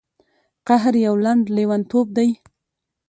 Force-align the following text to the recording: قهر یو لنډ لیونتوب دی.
قهر 0.67 0.93
یو 1.05 1.15
لنډ 1.25 1.43
لیونتوب 1.55 2.07
دی. 2.17 2.29